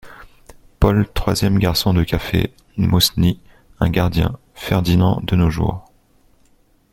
[0.79, 3.39] Paul Troisième garçon de café: Mosny
[3.79, 5.87] Un gardien: Ferdinand De nos jours.